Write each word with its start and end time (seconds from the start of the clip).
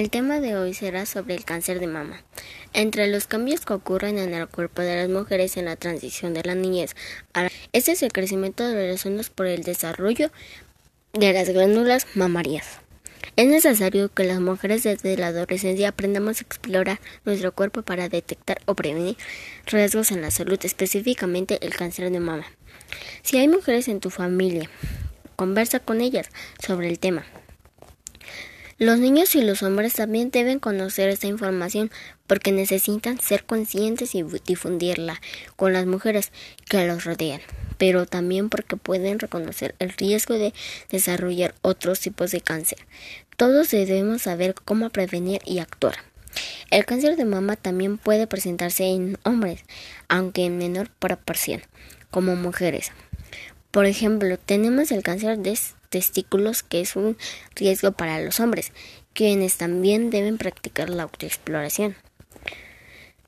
El 0.00 0.08
tema 0.08 0.40
de 0.40 0.56
hoy 0.56 0.72
será 0.72 1.04
sobre 1.04 1.34
el 1.34 1.44
cáncer 1.44 1.78
de 1.78 1.86
mama. 1.86 2.22
Entre 2.72 3.06
los 3.08 3.26
cambios 3.26 3.66
que 3.66 3.74
ocurren 3.74 4.16
en 4.16 4.32
el 4.32 4.48
cuerpo 4.48 4.80
de 4.80 4.96
las 4.96 5.10
mujeres 5.10 5.58
en 5.58 5.66
la 5.66 5.76
transición 5.76 6.32
de 6.32 6.42
la 6.42 6.54
niñez. 6.54 6.96
Este 7.74 7.92
es 7.92 8.02
el 8.02 8.10
crecimiento 8.10 8.66
de 8.66 8.92
los 8.92 9.02
senos 9.02 9.28
por 9.28 9.46
el 9.46 9.62
desarrollo 9.62 10.30
de 11.12 11.34
las 11.34 11.50
glándulas 11.50 12.06
mamarias. 12.14 12.78
Es 13.36 13.48
necesario 13.48 14.08
que 14.08 14.24
las 14.24 14.40
mujeres 14.40 14.84
desde 14.84 15.18
la 15.18 15.26
adolescencia 15.26 15.90
aprendamos 15.90 16.38
a 16.38 16.44
explorar 16.44 16.98
nuestro 17.26 17.52
cuerpo 17.52 17.82
para 17.82 18.08
detectar 18.08 18.62
o 18.64 18.74
prevenir 18.74 19.18
riesgos 19.66 20.12
en 20.12 20.22
la 20.22 20.30
salud, 20.30 20.58
específicamente 20.62 21.58
el 21.60 21.76
cáncer 21.76 22.10
de 22.10 22.20
mama. 22.20 22.46
Si 23.20 23.36
hay 23.36 23.48
mujeres 23.48 23.86
en 23.86 24.00
tu 24.00 24.08
familia, 24.08 24.70
conversa 25.36 25.78
con 25.78 26.00
ellas 26.00 26.30
sobre 26.58 26.88
el 26.88 26.98
tema. 26.98 27.26
Los 28.80 28.98
niños 28.98 29.34
y 29.34 29.42
los 29.42 29.62
hombres 29.62 29.92
también 29.92 30.30
deben 30.30 30.58
conocer 30.58 31.10
esta 31.10 31.26
información 31.26 31.90
porque 32.26 32.50
necesitan 32.50 33.20
ser 33.20 33.44
conscientes 33.44 34.14
y 34.14 34.22
difundirla 34.22 35.20
con 35.56 35.74
las 35.74 35.84
mujeres 35.84 36.32
que 36.66 36.86
los 36.86 37.04
rodean, 37.04 37.42
pero 37.76 38.06
también 38.06 38.48
porque 38.48 38.78
pueden 38.78 39.18
reconocer 39.18 39.74
el 39.80 39.90
riesgo 39.90 40.38
de 40.38 40.54
desarrollar 40.88 41.54
otros 41.60 42.00
tipos 42.00 42.30
de 42.30 42.40
cáncer. 42.40 42.78
Todos 43.36 43.70
debemos 43.70 44.22
saber 44.22 44.54
cómo 44.54 44.88
prevenir 44.88 45.42
y 45.44 45.58
actuar. 45.58 45.96
El 46.70 46.86
cáncer 46.86 47.16
de 47.16 47.26
mama 47.26 47.56
también 47.56 47.98
puede 47.98 48.26
presentarse 48.26 48.86
en 48.86 49.18
hombres, 49.24 49.60
aunque 50.08 50.46
en 50.46 50.56
menor 50.56 50.88
proporción, 50.88 51.60
como 52.10 52.34
mujeres. 52.34 52.92
Por 53.72 53.84
ejemplo, 53.84 54.38
tenemos 54.38 54.90
el 54.90 55.02
cáncer 55.02 55.36
de 55.36 55.50
testículos, 55.90 56.62
que 56.62 56.80
es 56.80 56.96
un 56.96 57.18
riesgo 57.54 57.92
para 57.92 58.20
los 58.20 58.40
hombres, 58.40 58.72
quienes 59.12 59.58
también 59.58 60.08
deben 60.08 60.38
practicar 60.38 60.88
la 60.88 61.02
autoexploración. 61.02 61.96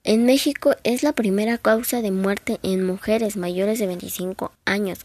En 0.04 0.24
México 0.24 0.74
es 0.82 1.02
la 1.02 1.12
primera 1.12 1.58
causa 1.58 2.02
de 2.02 2.10
muerte 2.10 2.58
en 2.62 2.84
mujeres 2.84 3.36
mayores 3.36 3.78
de 3.78 3.86
25 3.86 4.50
años. 4.64 4.98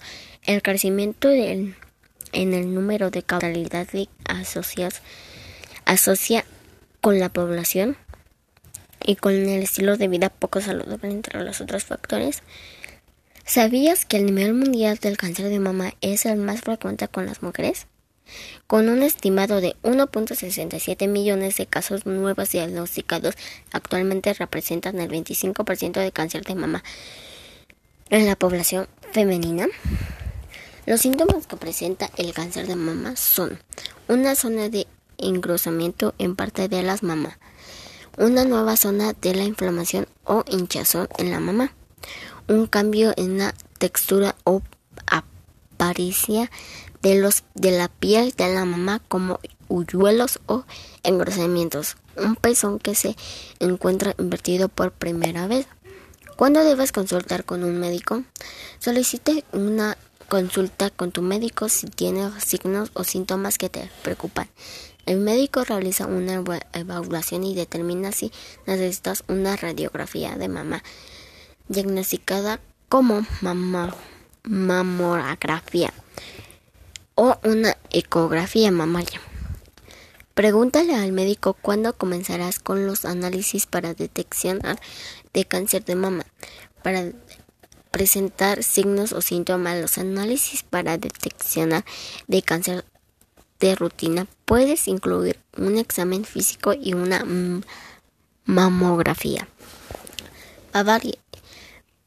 El 0.43 0.61
crecimiento 0.63 1.29
en 1.29 1.75
el 2.31 2.73
número 2.73 3.11
de 3.11 3.21
causalidad 3.21 3.87
asocia 5.85 6.45
con 7.01 7.19
la 7.19 7.29
población 7.29 7.97
y 9.05 9.15
con 9.15 9.33
el 9.33 9.63
estilo 9.63 9.97
de 9.97 10.07
vida 10.07 10.29
poco 10.29 10.61
saludable 10.61 11.09
entre 11.09 11.43
los 11.43 11.61
otros 11.61 11.85
factores 11.85 12.41
¿Sabías 13.47 14.03
que 14.03 14.17
el 14.17 14.25
nivel 14.25 14.53
mundial 14.53 14.97
del 14.97 15.15
cáncer 15.15 15.47
de 15.47 15.59
mama 15.59 15.93
es 16.01 16.25
el 16.25 16.35
más 16.35 16.59
frecuente 16.59 17.07
con 17.07 17.25
las 17.25 17.41
mujeres? 17.41 17.87
Con 18.67 18.89
un 18.89 19.01
estimado 19.03 19.61
de 19.61 19.77
1.67 19.83 21.07
millones 21.07 21.55
de 21.55 21.65
casos 21.65 22.05
nuevos 22.05 22.51
diagnosticados, 22.51 23.35
actualmente 23.71 24.33
representan 24.33 24.99
el 24.99 25.09
25% 25.09 25.93
de 25.93 26.11
cáncer 26.11 26.43
de 26.43 26.55
mama 26.55 26.83
en 28.09 28.25
la 28.25 28.35
población 28.35 28.89
femenina. 29.13 29.67
Los 30.85 30.99
síntomas 30.99 31.47
que 31.47 31.55
presenta 31.55 32.11
el 32.17 32.33
cáncer 32.33 32.67
de 32.67 32.75
mama 32.75 33.15
son 33.15 33.57
una 34.09 34.35
zona 34.35 34.67
de 34.67 34.87
engrosamiento 35.17 36.13
en 36.17 36.35
parte 36.35 36.67
de 36.67 36.83
las 36.83 37.01
mamas, 37.01 37.37
una 38.17 38.43
nueva 38.43 38.75
zona 38.75 39.13
de 39.13 39.35
la 39.35 39.45
inflamación 39.45 40.05
o 40.25 40.43
hinchazón 40.49 41.07
en 41.17 41.31
la 41.31 41.39
mama, 41.39 41.71
un 42.47 42.67
cambio 42.67 43.13
en 43.17 43.37
la 43.37 43.53
textura 43.77 44.35
o 44.43 44.61
aparicia 45.05 46.49
de 47.01 47.19
los 47.19 47.43
de 47.53 47.71
la 47.71 47.87
piel 47.87 48.33
de 48.35 48.53
la 48.53 48.65
mamá 48.65 49.01
como 49.07 49.39
huyuelos 49.69 50.39
o 50.47 50.63
engrosamientos, 51.03 51.97
un 52.15 52.35
pezón 52.35 52.79
que 52.79 52.95
se 52.95 53.15
encuentra 53.59 54.15
invertido 54.17 54.69
por 54.69 54.91
primera 54.91 55.47
vez. 55.47 55.67
¿Cuándo 56.35 56.63
debes 56.63 56.91
consultar 56.91 57.45
con 57.45 57.63
un 57.63 57.79
médico? 57.79 58.23
Solicite 58.79 59.43
una 59.51 59.97
consulta 60.29 60.89
con 60.89 61.11
tu 61.11 61.21
médico 61.21 61.69
si 61.69 61.87
tiene 61.87 62.29
signos 62.39 62.91
o 62.93 63.03
síntomas 63.03 63.57
que 63.57 63.69
te 63.69 63.89
preocupan. 64.03 64.47
El 65.05 65.19
médico 65.19 65.63
realiza 65.63 66.05
una 66.05 66.43
evaluación 66.73 67.43
y 67.45 67.55
determina 67.55 68.11
si 68.11 68.31
necesitas 68.65 69.23
una 69.27 69.55
radiografía 69.55 70.35
de 70.35 70.49
mamá 70.49 70.83
diagnosticada 71.69 72.59
como 72.89 73.25
mamografía 74.43 75.93
o 77.15 77.37
una 77.43 77.75
ecografía 77.89 78.71
mamaria. 78.71 79.19
Pregúntale 80.33 80.95
al 80.95 81.11
médico 81.13 81.53
cuándo 81.53 81.93
comenzarás 81.93 82.59
con 82.59 82.85
los 82.85 83.05
análisis 83.05 83.65
para 83.65 83.95
detección 83.95 84.59
de 85.33 85.45
cáncer 85.45 85.83
de 85.83 85.95
mama. 85.95 86.25
Para 86.83 87.11
presentar 87.89 88.63
signos 88.63 89.13
o 89.13 89.21
síntomas, 89.21 89.81
los 89.81 89.97
análisis 89.97 90.61
para 90.61 90.99
detección 90.99 91.71
de 92.27 92.41
cáncer 92.43 92.85
de 93.59 93.73
rutina 93.73 94.27
puedes 94.45 94.87
incluir 94.87 95.39
un 95.57 95.77
examen 95.79 96.23
físico 96.23 96.73
y 96.73 96.93
una 96.93 97.25
mamografía. 98.45 99.47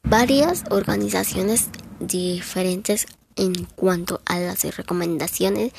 Varias 0.03 0.63
organizaciones 0.69 1.69
diferentes 1.99 3.07
en 3.35 3.65
cuanto 3.75 4.21
a 4.25 4.39
las 4.39 4.63
recomendaciones 4.75 5.71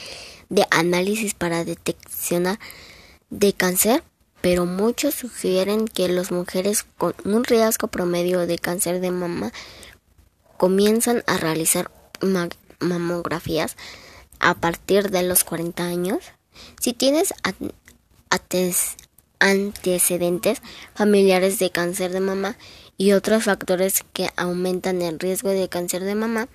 de 0.48 0.66
análisis 0.70 1.34
para 1.34 1.64
detección 1.64 2.58
de 3.30 3.52
cáncer, 3.52 4.02
pero 4.40 4.66
muchos 4.66 5.14
sugieren 5.14 5.86
que 5.86 6.08
las 6.08 6.30
mujeres 6.30 6.84
con 6.98 7.14
un 7.24 7.44
riesgo 7.44 7.88
promedio 7.88 8.46
de 8.46 8.58
cáncer 8.58 9.00
de 9.00 9.10
mama 9.10 9.52
comienzan 10.56 11.24
a 11.26 11.36
realizar 11.36 11.90
mamografías 12.80 13.76
a 14.38 14.54
partir 14.54 15.10
de 15.10 15.22
los 15.22 15.44
40 15.44 15.84
años. 15.84 16.24
Si 16.80 16.92
tienes 16.92 17.32
antecedentes 19.38 20.62
familiares 20.94 21.58
de 21.58 21.70
cáncer 21.70 22.12
de 22.12 22.20
mama, 22.20 22.56
y 23.02 23.12
otros 23.14 23.42
factores 23.42 24.04
que 24.12 24.30
aumentan 24.36 25.02
el 25.02 25.18
riesgo 25.18 25.48
de 25.48 25.68
cáncer 25.68 26.04
de 26.04 26.14
mama, 26.14 26.46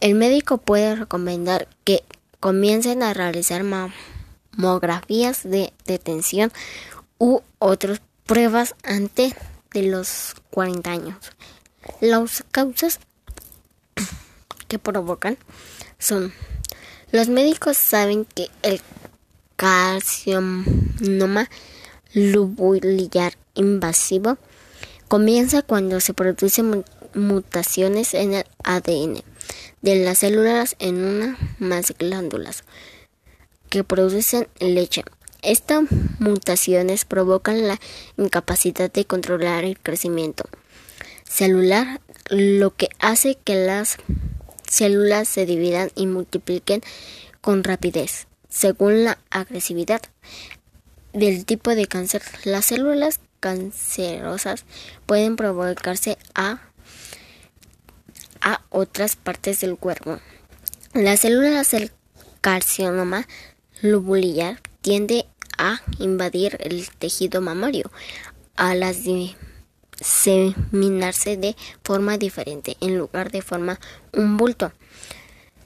el 0.00 0.16
médico 0.16 0.58
puede 0.58 0.96
recomendar 0.96 1.68
que 1.84 2.02
comiencen 2.40 3.04
a 3.04 3.14
realizar 3.14 3.62
mamografías 3.62 5.44
de 5.44 5.72
detención 5.86 6.50
u 7.18 7.40
otras 7.60 8.02
pruebas 8.26 8.74
antes 8.82 9.36
de 9.72 9.84
los 9.84 10.34
40 10.50 10.90
años. 10.90 11.18
Las 12.00 12.42
causas 12.50 12.98
que 14.66 14.80
provocan 14.80 15.38
son 16.00 16.32
los 17.12 17.28
médicos 17.28 17.76
saben 17.76 18.24
que 18.24 18.48
el 18.62 18.80
carcinoma 19.54 21.48
lubular 22.12 23.34
invasivo 23.54 24.36
Comienza 25.12 25.60
cuando 25.60 26.00
se 26.00 26.14
producen 26.14 26.86
mutaciones 27.12 28.14
en 28.14 28.32
el 28.32 28.44
ADN 28.64 29.22
de 29.82 29.96
las 29.96 30.20
células 30.20 30.74
en 30.78 31.04
una 31.04 31.36
más 31.58 31.92
glándulas 31.98 32.64
que 33.68 33.84
producen 33.84 34.48
leche. 34.58 35.04
Estas 35.42 35.82
mutaciones 36.18 37.04
provocan 37.04 37.68
la 37.68 37.78
incapacidad 38.16 38.90
de 38.90 39.04
controlar 39.04 39.64
el 39.64 39.78
crecimiento 39.78 40.44
celular, 41.28 42.00
lo 42.30 42.74
que 42.74 42.88
hace 42.98 43.34
que 43.34 43.66
las 43.66 43.98
células 44.66 45.28
se 45.28 45.44
dividan 45.44 45.90
y 45.94 46.06
multipliquen 46.06 46.80
con 47.42 47.64
rapidez. 47.64 48.28
Según 48.48 49.04
la 49.04 49.18
agresividad 49.28 50.00
del 51.12 51.44
tipo 51.44 51.74
de 51.74 51.86
cáncer, 51.86 52.22
las 52.44 52.64
células 52.64 53.20
cancerosas 53.42 54.64
pueden 55.04 55.34
provocarse 55.34 56.16
a, 56.34 56.60
a 58.40 58.62
otras 58.70 59.16
partes 59.16 59.60
del 59.60 59.76
cuerpo. 59.76 60.20
Las 60.94 61.20
células 61.20 61.72
del 61.72 61.90
carcinoma 62.40 63.26
lubular 63.82 64.60
tiende 64.80 65.26
a 65.58 65.82
invadir 65.98 66.56
el 66.60 66.88
tejido 66.90 67.40
mamario, 67.40 67.90
a 68.54 68.76
las 68.76 68.98
diseminarse 69.02 71.36
de 71.36 71.56
forma 71.82 72.18
diferente 72.18 72.76
en 72.80 72.96
lugar 72.96 73.32
de 73.32 73.42
formar 73.42 73.80
un 74.12 74.36
bulto 74.36 74.72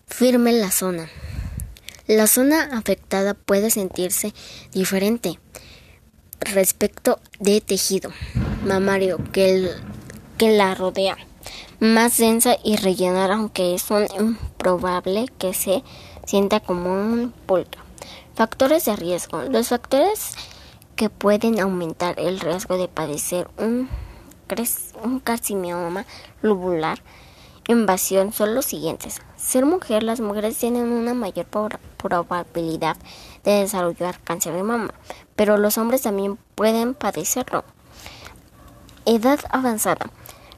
firme 0.06 0.49
en 0.50 0.61
la 0.61 0.70
zona. 0.70 1.11
La 2.06 2.26
zona 2.26 2.70
afectada 2.73 3.34
puede 3.34 3.70
sentirse 3.70 4.32
diferente 4.73 5.38
respecto 6.41 7.19
de 7.38 7.61
tejido 7.61 8.11
mamario 8.65 9.19
que, 9.33 9.71
que 10.38 10.50
la 10.56 10.75
rodea, 10.75 11.17
más 11.81 12.19
densa 12.19 12.56
y 12.65 12.77
rellenada, 12.77 13.35
aunque 13.35 13.75
es 13.75 13.87
improbable 14.19 15.27
que 15.38 15.55
se 15.55 15.83
sienta 16.27 16.61
como 16.61 16.93
un 16.93 17.33
pulpo. 17.47 17.79
Factores 18.35 18.85
de 18.85 18.97
riesgo. 18.97 19.43
Los 19.43 19.69
factores 19.69 20.33
que 20.94 21.11
pueden 21.11 21.61
aumentar 21.61 22.19
el 22.19 22.41
riesgo 22.41 22.77
de 22.77 22.88
padecer 22.88 23.49
un, 23.59 23.88
un 25.03 25.21
carcinoma 25.21 26.06
lubular 26.43 27.03
invasión 27.69 28.33
son 28.33 28.55
los 28.55 28.65
siguientes. 28.65 29.21
Ser 29.37 29.67
mujer, 29.67 30.03
las 30.03 30.21
mujeres 30.21 30.57
tienen 30.57 30.93
una 30.93 31.15
mayor 31.15 31.47
probabilidad 31.97 32.97
de 33.45 33.53
desarrollar 33.53 34.21
cáncer 34.21 34.55
de 34.55 34.63
mama, 34.63 34.95
pero 35.35 35.57
los 35.59 35.79
hombres 35.79 36.03
también 36.03 36.39
pueden 36.55 36.95
padecerlo. 36.95 37.65
Edad 39.05 39.41
avanzada. 39.51 40.11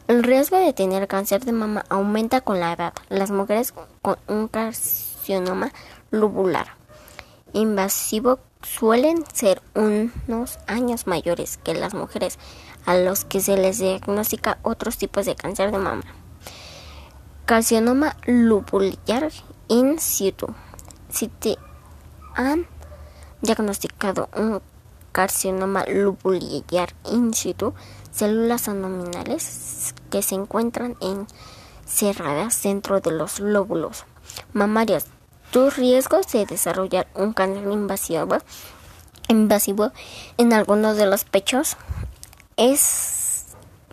El 0.07 0.23
riesgo 0.23 0.57
de 0.59 0.73
tener 0.73 1.07
cáncer 1.07 1.45
de 1.45 1.53
mama 1.53 1.85
aumenta 1.91 2.41
con 2.41 2.61
la 2.61 2.73
edad. 2.73 2.95
Las 3.11 3.31
mujeres 3.31 3.75
con 4.01 4.17
un 4.27 4.49
carcinoma 4.49 5.71
lubular 6.11 6.79
invasivo 7.53 8.39
suelen 8.63 9.25
ser 9.33 9.63
unos 9.75 10.59
años 10.67 11.07
mayores 11.07 11.59
que 11.59 11.75
las 11.75 11.95
mujeres 11.95 12.39
a 12.87 12.97
los 12.97 13.25
que 13.25 13.41
se 13.41 13.57
les 13.57 13.79
diagnostica 13.79 14.59
otros 14.63 14.99
tipos 14.99 15.27
de 15.27 15.35
cáncer 15.35 15.71
de 15.71 15.79
mama. 15.79 16.05
Carcinoma 17.49 18.15
lubular 18.27 19.33
in 19.69 19.99
situ. 19.99 20.49
Si 21.09 21.29
te 21.29 21.57
han 22.35 22.67
diagnosticado 23.41 24.29
un 24.37 24.61
carcinoma 25.13 25.87
lubular 25.87 26.93
in 27.11 27.33
situ, 27.33 27.73
células 28.13 28.69
anominales 28.69 29.95
que 30.11 30.21
se 30.21 30.35
encuentran 30.35 30.99
encerradas 31.01 32.63
dentro 32.63 33.01
de 33.01 33.13
los 33.13 33.41
lóbulos 33.41 34.05
mamarios 34.53 35.07
tus 35.51 35.75
riesgos 35.75 36.31
de 36.31 36.45
desarrollar 36.45 37.09
un 37.15 37.33
cáncer 37.33 37.65
invasivo, 37.73 38.41
invasivo 39.29 39.93
en 40.37 40.53
alguno 40.53 40.95
de 40.95 41.07
los 41.07 41.25
pechos 41.25 41.79
es 42.59 43.47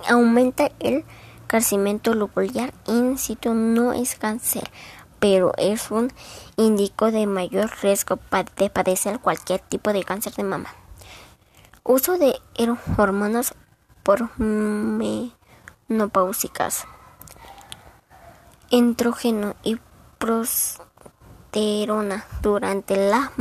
aumenta 0.10 0.72
el 0.82 1.06
carcimento 1.48 2.14
lubular 2.14 2.74
in 2.88 3.18
situ 3.18 3.54
no 3.54 3.94
es 3.94 4.16
cáncer 4.16 4.70
pero 5.20 5.52
es 5.58 5.92
un 5.92 6.14
indico 6.56 7.12
de 7.12 7.26
mayor 7.26 7.70
riesgo 7.82 8.20
de 8.58 8.70
padecer 8.70 9.20
cualquier 9.20 9.60
tipo 9.60 9.92
de 9.92 10.04
cáncer 10.04 10.36
de 10.36 10.44
mama. 10.44 10.70
Uso 11.84 12.20
de 12.20 12.40
hormonas 12.98 13.56
por 14.04 14.40
menopáusicas, 14.40 16.86
Entrógeno 18.70 19.56
y 19.64 19.80
pros 20.20 20.78
durante 22.42 23.10
la 23.10 23.32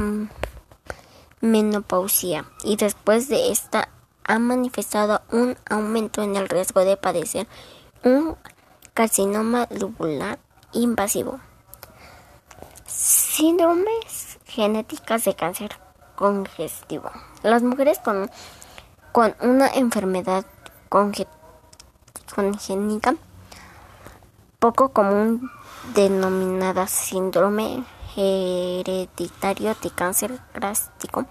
menopausia 1.40 2.44
y 2.62 2.76
después 2.76 3.28
de 3.28 3.50
esta 3.50 3.88
ha 4.22 4.38
manifestado 4.38 5.22
un 5.32 5.56
aumento 5.68 6.22
en 6.22 6.36
el 6.36 6.48
riesgo 6.48 6.84
de 6.84 6.96
padecer 6.96 7.48
un 8.04 8.36
carcinoma 8.92 9.66
lubular 9.70 10.38
invasivo. 10.72 11.40
Síndromes 12.86 14.38
genéticas 14.44 15.24
de 15.24 15.34
cáncer 15.34 15.70
congestivo. 16.14 17.10
Las 17.42 17.62
mujeres 17.62 17.98
con, 17.98 18.30
con 19.12 19.34
una 19.40 19.68
enfermedad 19.68 20.44
congénica 20.88 21.34
poco 24.58 24.90
común 24.90 25.50
denominada 25.94 26.86
síndrome 26.86 27.84
hereditario 28.16 29.74
de 29.82 29.90
cáncer 29.90 30.38
gástrico 30.54 31.26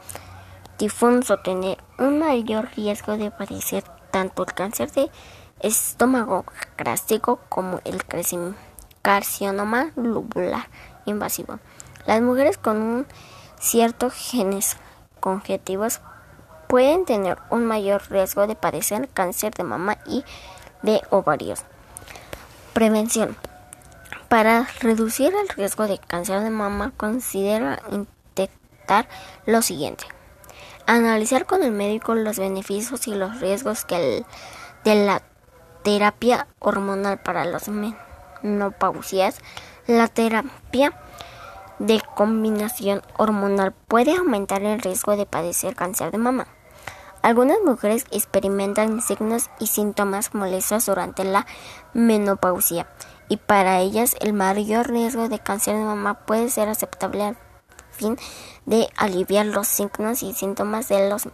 difuso 0.78 1.38
tener 1.38 1.78
un 1.98 2.20
mayor 2.20 2.70
riesgo 2.76 3.18
de 3.18 3.32
padecer 3.32 3.84
tanto 4.12 4.44
el 4.44 4.54
cáncer 4.54 4.92
de 4.92 5.10
estómago 5.60 6.46
gástrico 6.78 7.40
como 7.50 7.80
el 7.86 8.04
carcinoma 9.02 9.92
lubular 9.96 10.68
invasivo. 11.06 11.60
Las 12.06 12.22
mujeres 12.22 12.58
con 12.58 12.82
un 12.82 13.06
ciertos 13.60 14.14
genes 14.14 14.78
conjetivos 15.20 16.02
pueden 16.68 17.06
tener 17.06 17.38
un 17.50 17.66
mayor 17.66 18.02
riesgo 18.10 18.46
de 18.48 18.56
padecer 18.56 19.08
cáncer 19.10 19.54
de 19.54 19.64
mama 19.64 19.98
y 20.06 20.26
de 20.82 21.02
ovarios. 21.10 21.62
Prevención. 22.74 23.38
Para 24.28 24.68
reducir 24.82 25.34
el 25.34 25.48
riesgo 25.50 25.88
de 25.88 26.00
cáncer 26.00 26.42
de 26.42 26.50
mama, 26.50 26.92
considera 26.98 27.82
intentar 27.92 29.08
lo 29.46 29.62
siguiente. 29.62 30.06
Analizar 30.88 31.46
con 31.46 31.64
el 31.64 31.72
médico 31.72 32.16
los 32.16 32.40
beneficios 32.40 33.08
y 33.08 33.16
los 33.16 33.40
riesgos 33.40 33.86
que 33.86 34.26
de 34.84 35.06
la 35.06 35.22
terapia 35.84 36.48
hormonal 36.60 37.20
para 37.20 37.46
las 37.46 37.70
menopausias. 37.70 39.40
La 39.86 40.08
terapia 40.08 40.94
de 41.80 42.02
combinación 42.16 43.02
hormonal 43.18 43.74
puede 43.88 44.16
aumentar 44.16 44.64
el 44.64 44.80
riesgo 44.80 45.16
de 45.18 45.26
padecer 45.26 45.76
cáncer 45.76 46.12
de 46.12 46.18
mama. 46.18 46.48
Algunas 47.22 47.58
mujeres 47.64 48.06
experimentan 48.12 49.02
signos 49.02 49.50
y 49.60 49.68
síntomas 49.68 50.34
molestos 50.34 50.86
durante 50.86 51.24
la 51.24 51.46
menopausia 51.94 52.88
y 53.30 53.38
para 53.38 53.80
ellas 53.80 54.16
el 54.20 54.34
mayor 54.34 54.90
riesgo 54.90 55.30
de 55.30 55.40
cáncer 55.40 55.76
de 55.78 55.84
mama 55.84 56.26
puede 56.26 56.50
ser 56.50 56.68
aceptable 56.68 57.24
al 57.24 57.38
fin 57.92 58.18
de 58.66 58.90
aliviar 58.98 59.46
los 59.46 59.68
signos 59.68 60.22
y 60.24 60.34
síntomas 60.34 60.90
de 60.90 61.10
los 61.10 61.30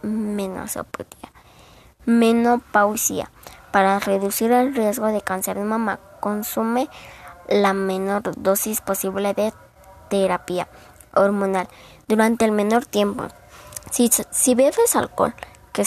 menopausia. 2.04 3.30
Para 3.70 3.98
reducir 4.00 4.50
el 4.52 4.74
riesgo 4.74 5.06
de 5.06 5.22
cáncer 5.22 5.56
de 5.56 5.64
mama, 5.64 6.00
consume 6.20 6.88
la 7.48 7.72
menor 7.72 8.22
dosis 8.36 8.80
posible 8.80 9.34
de 9.34 9.52
terapia 10.08 10.68
hormonal 11.14 11.68
durante 12.08 12.44
el 12.44 12.52
menor 12.52 12.86
tiempo. 12.86 13.24
Si, 13.90 14.10
si 14.30 14.54
bebes 14.54 14.96
alcohol, 14.96 15.34
que, 15.72 15.84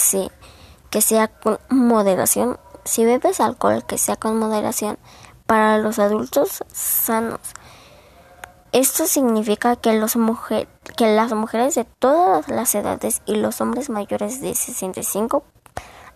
que 0.90 1.02
sea 1.02 1.28
con 1.28 1.60
moderación, 1.70 2.58
si 2.84 3.06
bebes 3.06 3.40
alcohol, 3.40 3.86
que 3.86 3.98
sea 3.98 4.16
con 4.16 4.38
moderación, 4.38 4.98
para 5.46 5.78
los 5.78 6.00
adultos 6.00 6.64
sanos. 6.72 7.40
Esto 8.72 9.06
significa 9.06 9.76
que, 9.76 9.92
que 10.98 11.16
las 11.16 11.34
mujeres 11.34 11.76
de 11.76 11.84
todas 11.84 12.48
las 12.48 12.74
edades 12.74 13.22
y 13.26 13.36
los 13.36 13.62
hombres 13.62 13.90
mayores 13.90 14.42
de 14.42 14.56
65 14.56 15.44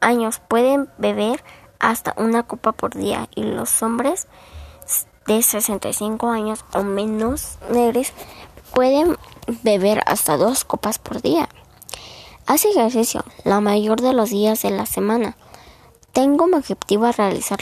años 0.01 0.39
pueden 0.48 0.89
beber 0.98 1.44
hasta 1.80 2.13
una 2.18 2.44
copa 2.44 2.72
por 2.72 2.96
día 2.96 3.30
y 3.36 3.44
los 3.44 3.82
hombres 3.82 4.27
de 5.27 5.42
65 5.42 6.30
años 6.30 6.63
o 6.74 6.84
menos 6.84 7.58
negros 7.70 8.13
pueden 8.74 9.18
beber 9.63 10.01
hasta 10.06 10.38
dos 10.38 10.63
copas 10.63 11.00
por 11.00 11.22
día. 11.22 11.50
Hace 12.46 12.70
ejercicio 12.70 13.24
la 13.44 13.60
mayor 13.60 14.01
de 14.01 14.13
los 14.13 14.30
días 14.30 14.62
de 14.62 14.70
la 14.70 14.86
semana. 14.86 15.36
Tengo 16.13 16.38
como 16.38 16.58
objetivo 16.58 17.12
realizar 17.12 17.60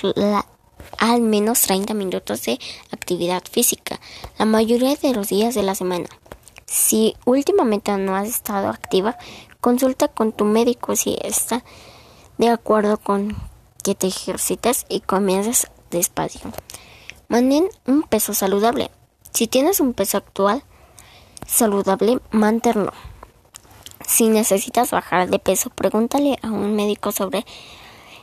al 0.99 1.21
menos 1.21 1.61
30 1.61 1.93
minutos 1.93 2.43
de 2.43 2.59
actividad 2.91 3.43
física 3.49 3.99
la 4.37 4.45
mayoría 4.45 4.95
de 4.95 5.13
los 5.13 5.29
días 5.29 5.55
de 5.55 5.63
la 5.63 5.75
semana. 5.75 6.07
Si 6.65 7.15
últimamente 7.25 7.95
no 7.97 8.15
has 8.15 8.27
estado 8.27 8.69
activa, 8.69 9.17
consulta 9.59 10.07
con 10.07 10.31
tu 10.31 10.45
médico 10.45 10.95
si 10.95 11.17
está 11.21 11.63
de 12.37 12.49
acuerdo 12.49 12.97
con 12.97 13.35
que 13.83 13.95
te 13.95 14.07
ejercitas 14.07 14.85
y 14.89 15.01
comiences 15.01 15.67
despacio. 15.91 16.51
Mantén 17.27 17.69
un 17.85 18.03
peso 18.03 18.33
saludable. 18.33 18.91
Si 19.31 19.47
tienes 19.47 19.79
un 19.79 19.93
peso 19.93 20.17
actual 20.17 20.63
saludable, 21.45 22.19
manténlo. 22.31 22.93
Si 24.07 24.29
necesitas 24.29 24.91
bajar 24.91 25.29
de 25.29 25.39
peso, 25.39 25.69
pregúntale 25.69 26.37
a 26.41 26.47
un 26.47 26.75
médico 26.75 27.11
sobre 27.11 27.45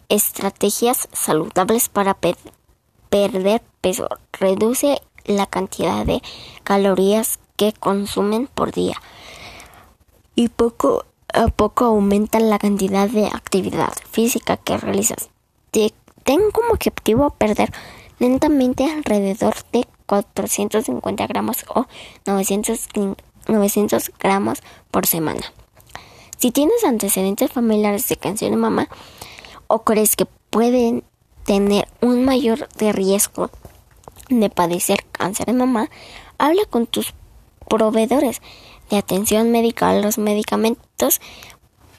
estrategias 0.08 1.08
saludables 1.12 1.88
para 1.88 2.16
perder 3.10 3.62
peso. 3.80 4.08
Reduce 4.32 5.00
la 5.24 5.46
cantidad 5.46 6.04
de 6.04 6.22
calorías 6.64 7.38
que 7.56 7.72
consumen 7.72 8.46
por 8.46 8.72
día 8.72 8.96
y 10.34 10.48
poco 10.48 11.04
a 11.32 11.48
poco 11.48 11.84
aumenta 11.86 12.40
la 12.40 12.58
cantidad 12.58 13.08
de 13.08 13.26
actividad 13.26 13.92
física 14.10 14.56
que 14.56 14.76
realizas. 14.76 15.30
Ten 16.24 16.52
como 16.52 16.74
objetivo 16.74 17.30
perder 17.30 17.72
lentamente 18.20 18.84
alrededor 18.84 19.54
de 19.72 19.86
450 20.06 21.26
gramos 21.26 21.64
o 21.74 21.86
900, 22.26 22.88
900 23.48 24.12
gramos 24.20 24.62
por 24.90 25.06
semana. 25.06 25.42
Si 26.38 26.52
tienes 26.52 26.84
antecedentes 26.84 27.50
familiares 27.50 28.08
de 28.08 28.16
cáncer 28.16 28.50
de 28.50 28.56
mama, 28.56 28.88
o 29.66 29.82
crees 29.82 30.14
que 30.14 30.26
pueden 30.50 31.02
tener 31.44 31.88
un 32.00 32.24
mayor 32.24 32.68
de 32.76 32.92
riesgo 32.92 33.50
de 34.28 34.48
padecer 34.48 35.04
cáncer 35.10 35.46
de 35.46 35.54
mama, 35.54 35.90
habla 36.38 36.64
con 36.66 36.86
tus 36.86 37.14
proveedores 37.68 38.42
de 38.90 38.96
atención 38.98 39.50
médica, 39.50 39.92
los 39.94 40.18
medicamentos 40.18 41.20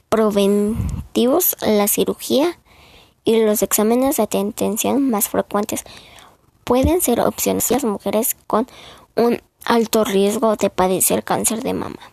preventivos, 0.10 1.56
la 1.62 1.88
cirugía 1.88 2.60
y 3.24 3.42
los 3.42 3.62
exámenes 3.64 4.18
de 4.18 4.24
atención 4.24 5.10
más 5.10 5.30
frecuentes 5.30 5.84
pueden 6.64 7.02
ser 7.02 7.20
opciones 7.20 7.72
las 7.72 7.84
mujeres 7.84 8.36
con 8.48 8.68
un 9.16 9.42
alto 9.66 10.04
riesgo 10.04 10.56
de 10.56 10.70
padecer 10.70 11.24
cáncer 11.24 11.62
de 11.64 11.74
mama. 11.74 12.13